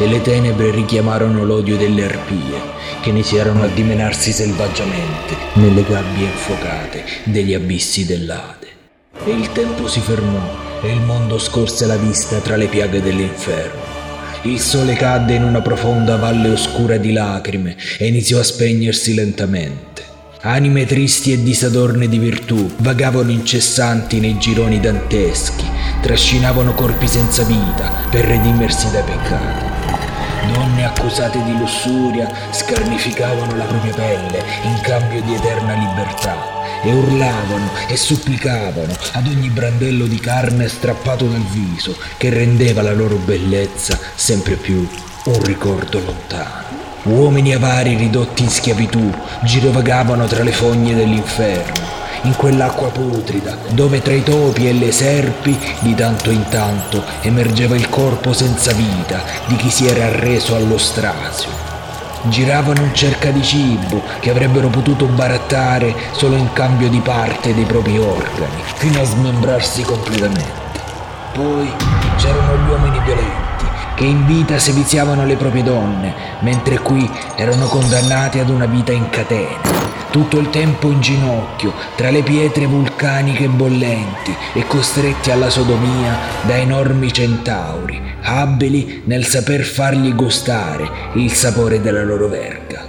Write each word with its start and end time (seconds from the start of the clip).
e 0.00 0.06
le 0.06 0.22
tenebre 0.22 0.70
richiamarono 0.70 1.44
l'odio 1.44 1.76
delle 1.76 2.04
arpie, 2.04 2.58
che 3.02 3.10
iniziarono 3.10 3.64
a 3.64 3.66
dimenarsi 3.66 4.32
selvaggiamente 4.32 5.36
nelle 5.54 5.82
gabbie 5.82 6.24
infuocate 6.24 7.04
degli 7.24 7.52
abissi 7.52 8.06
dell'Ade. 8.06 8.68
E 9.22 9.30
il 9.30 9.52
tempo 9.52 9.86
si 9.88 10.00
fermò 10.00 10.40
e 10.82 10.90
il 10.90 11.02
mondo 11.02 11.38
scorse 11.38 11.84
la 11.84 11.96
vista 11.96 12.38
tra 12.38 12.56
le 12.56 12.66
piaghe 12.66 13.02
dell'inferno. 13.02 13.98
Il 14.42 14.58
sole 14.58 14.94
cadde 14.94 15.34
in 15.34 15.44
una 15.44 15.60
profonda 15.60 16.16
valle 16.16 16.48
oscura 16.48 16.96
di 16.96 17.12
lacrime 17.12 17.76
e 17.98 18.06
iniziò 18.06 18.38
a 18.38 18.42
spegnersi 18.42 19.12
lentamente. 19.12 20.02
Anime 20.40 20.86
tristi 20.86 21.34
e 21.34 21.42
disadorne 21.42 22.08
di 22.08 22.16
virtù 22.16 22.70
vagavano 22.78 23.30
incessanti 23.30 24.18
nei 24.18 24.38
gironi 24.38 24.80
danteschi, 24.80 25.66
trascinavano 26.00 26.72
corpi 26.72 27.06
senza 27.06 27.42
vita 27.42 28.06
per 28.10 28.24
redimersi 28.24 28.90
dai 28.90 29.02
peccati. 29.02 29.69
Donne 30.70 30.84
accusate 30.84 31.42
di 31.42 31.58
lussuria 31.58 32.30
scarnificavano 32.50 33.56
la 33.56 33.64
propria 33.64 33.92
pelle 33.92 34.44
in 34.62 34.80
cambio 34.82 35.20
di 35.22 35.34
eterna 35.34 35.74
libertà 35.74 36.36
e 36.82 36.92
urlavano 36.92 37.70
e 37.88 37.96
supplicavano 37.96 38.94
ad 39.12 39.26
ogni 39.26 39.48
brandello 39.48 40.06
di 40.06 40.20
carne 40.20 40.68
strappato 40.68 41.26
dal 41.26 41.42
viso 41.42 41.96
che 42.16 42.30
rendeva 42.30 42.82
la 42.82 42.92
loro 42.92 43.16
bellezza 43.16 43.98
sempre 44.14 44.54
più 44.54 44.88
un 45.24 45.42
ricordo 45.42 45.98
lontano. 46.04 46.78
Uomini 47.02 47.52
avari 47.52 47.96
ridotti 47.96 48.44
in 48.44 48.50
schiavitù 48.50 49.10
girovagavano 49.42 50.26
tra 50.26 50.44
le 50.44 50.52
fogne 50.52 50.94
dell'inferno, 50.94 51.99
in 52.22 52.36
quell'acqua 52.36 52.88
putrida, 52.88 53.56
dove 53.70 54.02
tra 54.02 54.12
i 54.12 54.22
topi 54.22 54.68
e 54.68 54.72
le 54.72 54.92
serpi 54.92 55.58
di 55.80 55.94
tanto 55.94 56.30
in 56.30 56.46
tanto 56.48 57.02
emergeva 57.22 57.76
il 57.76 57.88
corpo 57.88 58.32
senza 58.32 58.72
vita 58.72 59.22
di 59.46 59.56
chi 59.56 59.70
si 59.70 59.86
era 59.86 60.06
arreso 60.06 60.54
allo 60.54 60.78
strazio 60.78 61.68
giravano 62.24 62.82
in 62.82 62.94
cerca 62.94 63.30
di 63.30 63.42
cibo 63.42 64.02
che 64.20 64.30
avrebbero 64.30 64.68
potuto 64.68 65.06
barattare 65.06 65.94
solo 66.12 66.36
in 66.36 66.52
cambio 66.52 66.88
di 66.88 67.00
parte 67.00 67.54
dei 67.54 67.64
propri 67.64 67.98
organi, 67.98 68.62
fino 68.74 69.00
a 69.00 69.04
smembrarsi 69.04 69.82
completamente. 69.82 70.58
Poi 71.32 71.72
c'erano 72.18 72.56
gli 72.56 72.68
uomini 72.68 73.00
violenti 73.04 73.49
che 74.00 74.06
in 74.06 74.24
vita 74.24 74.58
seviziavano 74.58 75.26
le 75.26 75.36
proprie 75.36 75.62
donne, 75.62 76.14
mentre 76.40 76.78
qui 76.78 77.06
erano 77.36 77.66
condannati 77.66 78.38
ad 78.38 78.48
una 78.48 78.64
vita 78.64 78.92
in 78.92 79.10
catene 79.10 79.90
tutto 80.10 80.38
il 80.38 80.48
tempo 80.48 80.90
in 80.90 81.02
ginocchio 81.02 81.72
tra 81.96 82.10
le 82.10 82.22
pietre 82.22 82.64
vulcaniche 82.64 83.46
bollenti 83.46 84.34
e 84.54 84.66
costretti 84.66 85.30
alla 85.30 85.50
sodomia 85.50 86.16
da 86.46 86.56
enormi 86.56 87.12
centauri, 87.12 88.00
abili 88.22 89.02
nel 89.04 89.26
saper 89.26 89.62
fargli 89.62 90.14
gustare 90.14 90.88
il 91.14 91.30
sapore 91.32 91.82
della 91.82 92.02
loro 92.02 92.26
verga. 92.26 92.88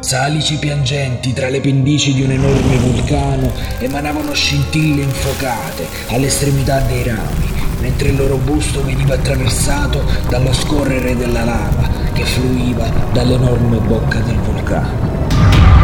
Salici 0.00 0.56
piangenti 0.56 1.32
tra 1.32 1.48
le 1.48 1.60
pendici 1.60 2.12
di 2.12 2.22
un 2.22 2.32
enorme 2.32 2.76
vulcano 2.76 3.52
emanavano 3.78 4.32
scintille 4.32 5.02
infuocate 5.02 5.86
all'estremità 6.08 6.80
dei 6.80 7.04
rami, 7.04 7.47
mentre 7.80 8.08
il 8.08 8.16
loro 8.16 8.36
busto 8.36 8.84
veniva 8.84 9.14
attraversato 9.14 10.02
dallo 10.28 10.52
scorrere 10.52 11.16
della 11.16 11.44
lava 11.44 11.88
che 12.12 12.24
fluiva 12.24 12.86
dall'enorme 13.12 13.78
bocca 13.78 14.18
del 14.20 14.38
vulcano. 14.38 15.26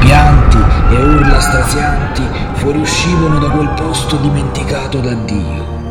Pianti 0.00 0.58
e 0.90 0.96
urla 0.96 1.40
strazianti 1.40 2.22
fuoriuscivano 2.54 3.38
da 3.38 3.48
quel 3.50 3.70
posto 3.70 4.16
dimenticato 4.16 4.98
da 5.00 5.14
Dio. 5.14 5.82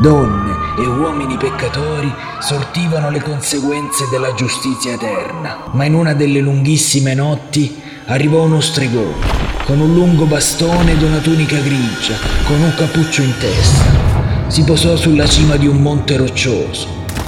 Donne 0.00 0.56
e 0.78 0.86
uomini 0.86 1.36
peccatori 1.36 2.12
sortivano 2.40 3.10
le 3.10 3.22
conseguenze 3.22 4.08
della 4.10 4.34
giustizia 4.34 4.94
eterna, 4.94 5.64
ma 5.72 5.84
in 5.84 5.94
una 5.94 6.14
delle 6.14 6.40
lunghissime 6.40 7.14
notti 7.14 7.80
arrivò 8.06 8.42
uno 8.42 8.60
stregone 8.60 9.42
con 9.64 9.78
un 9.78 9.94
lungo 9.94 10.26
bastone 10.26 10.92
ed 10.92 11.02
una 11.02 11.18
tunica 11.18 11.56
grigia, 11.58 12.16
con 12.44 12.60
un 12.60 12.74
cappuccio 12.74 13.22
in 13.22 13.32
testa. 13.38 14.11
Si 14.52 14.64
posò 14.64 14.96
sulla 14.96 15.26
cima 15.26 15.56
di 15.56 15.66
un 15.66 15.78
monte 15.78 16.14
roccioso. 16.18 16.86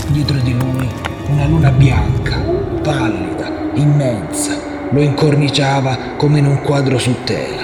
Dietro 0.08 0.36
di 0.40 0.52
lui 0.52 0.86
una 1.28 1.46
luna 1.46 1.70
bianca, 1.70 2.36
pallida, 2.82 3.50
immensa, 3.76 4.54
lo 4.90 5.00
incorniciava 5.00 6.16
come 6.18 6.40
in 6.40 6.44
un 6.44 6.60
quadro 6.60 6.98
su 6.98 7.14
tela. 7.24 7.62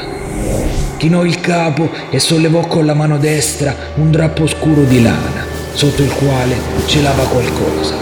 Chinò 0.97 1.27
il 1.27 1.43
capo 1.43 1.91
e 2.09 2.19
sollevò 2.19 2.67
con 2.69 2.87
la 2.87 2.95
mano 2.95 3.19
destra 3.19 3.77
un 3.97 4.11
drappo 4.11 4.47
scuro 4.47 4.85
di 4.85 5.03
lana, 5.03 5.45
sotto 5.75 6.01
il 6.01 6.13
quale 6.15 6.57
celava 6.87 7.25
qualcosa. 7.25 7.97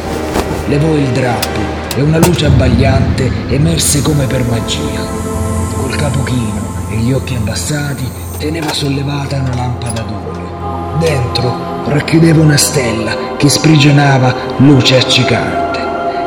Levò 0.69 0.95
il 0.95 1.09
drappo 1.09 1.97
e 1.97 2.03
una 2.03 2.19
luce 2.19 2.47
abbagliante 2.47 3.33
emerse 3.49 4.01
come 4.01 4.27
per 4.27 4.45
magia. 4.45 5.05
Col 5.75 5.97
capo 5.97 6.23
chino 6.23 6.87
e 6.89 6.99
gli 6.99 7.13
occhi 7.13 7.35
abbassati 7.35 8.28
teneva 8.39 8.73
sollevata 8.73 9.37
una 9.37 9.55
lampada 9.55 10.03
d'olio. 10.03 10.97
Dentro 11.01 11.83
racchiudeva 11.87 12.41
una 12.41 12.57
stella 12.57 13.35
che 13.37 13.49
sprigionava 13.49 14.35
luce 14.59 14.97
accecante. 14.97 15.81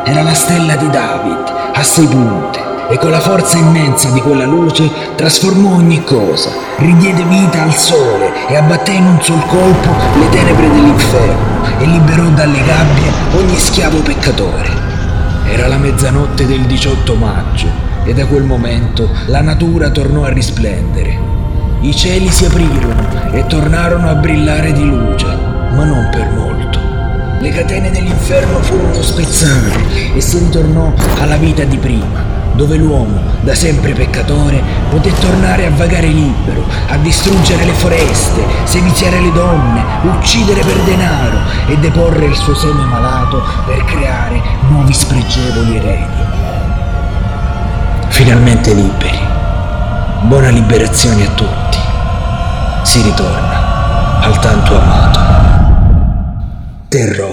Era 0.04 0.22
la 0.22 0.34
stella 0.34 0.76
di 0.76 0.90
David, 0.90 1.54
a 1.74 1.84
sei 1.84 2.08
punte, 2.08 2.60
e 2.90 2.98
con 2.98 3.12
la 3.12 3.22
forza 3.22 3.58
immensa 3.58 4.10
di 4.10 4.20
quella 4.20 4.46
luce 4.46 4.90
trasformò 5.16 5.76
ogni 5.76 6.04
cosa, 6.04 6.50
ridiede 6.78 7.24
vita 7.24 7.62
al 7.64 7.74
sole 7.74 8.48
e 8.48 8.58
abbatté 8.58 8.92
in 8.92 9.06
un 9.06 9.22
sol 9.22 9.46
colpo 9.46 9.90
le 10.20 10.30
tenebre 10.30 10.70
dell'inferno 10.70 11.80
e 11.80 11.86
liberò 11.86 12.28
dalle 12.30 12.62
gabbie 12.64 13.12
ogni 13.38 13.56
schiavo 13.58 14.00
peccatore. 14.02 14.90
Era 15.46 15.68
la 15.68 15.78
mezzanotte 15.78 16.46
del 16.46 16.62
18 16.62 17.16
maggio 17.16 17.68
e 18.04 18.14
da 18.14 18.26
quel 18.26 18.44
momento 18.44 19.10
la 19.28 19.42
natura 19.42 19.90
tornò 19.92 20.24
a 20.24 20.30
risplendere. 20.30 21.41
I 21.82 21.96
cieli 21.96 22.30
si 22.30 22.46
aprirono 22.46 23.32
e 23.32 23.46
tornarono 23.48 24.08
a 24.08 24.14
brillare 24.14 24.72
di 24.72 24.86
luce, 24.86 25.26
ma 25.26 25.84
non 25.84 26.10
per 26.12 26.30
molto. 26.30 26.80
Le 27.40 27.50
catene 27.50 27.90
dell'inferno 27.90 28.60
furono 28.60 29.02
spezzate 29.02 30.14
e 30.14 30.22
si 30.22 30.38
ritornò 30.38 30.94
alla 31.20 31.38
vita 31.38 31.64
di 31.64 31.78
prima 31.78 32.40
dove 32.54 32.76
l'uomo, 32.76 33.20
da 33.42 33.56
sempre 33.56 33.94
peccatore, 33.94 34.62
poté 34.90 35.12
tornare 35.14 35.66
a 35.66 35.72
vagare 35.72 36.08
libero, 36.08 36.64
a 36.90 36.98
distruggere 36.98 37.66
le 37.66 37.74
foreste, 37.74 38.44
seviziare 38.66 39.20
le 39.20 39.32
donne, 39.32 39.84
uccidere 40.04 40.62
per 40.62 40.78
denaro 40.82 41.40
e 41.68 41.78
deporre 41.78 42.26
il 42.26 42.36
suo 42.36 42.54
seme 42.54 42.84
malato 42.84 43.42
per 43.66 43.84
creare 43.86 44.40
nuovi 44.70 44.94
spregevoli 44.94 45.78
eredi. 45.78 46.24
Finalmente 48.10 48.74
liberi. 48.74 49.20
Buona 50.24 50.50
liberazione 50.50 51.26
a 51.26 51.32
tutti. 51.32 51.71
Si 52.92 53.02
ritorna 53.04 54.20
al 54.20 54.38
tanto 54.40 54.78
amato. 54.78 55.20
Terrore. 56.90 57.31